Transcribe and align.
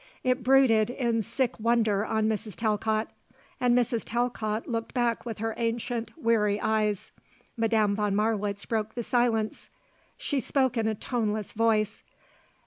It 0.23 0.41
brooded 0.43 0.89
in 0.89 1.21
sick 1.21 1.59
wonder 1.59 2.03
on 2.03 2.27
Mrs. 2.27 2.55
Talcott, 2.55 3.11
and 3.59 3.77
Mrs. 3.77 4.01
Talcott 4.03 4.67
looked 4.67 4.95
back 4.95 5.27
with 5.27 5.37
her 5.37 5.53
ancient, 5.57 6.09
weary 6.17 6.59
eyes. 6.59 7.11
Madame 7.55 7.95
von 7.95 8.15
Marwitz 8.15 8.65
broke 8.67 8.95
the 8.95 9.03
silence. 9.03 9.69
She 10.17 10.39
spoke 10.39 10.75
in 10.75 10.87
a 10.87 10.95
toneless 10.95 11.51
voice. 11.53 12.01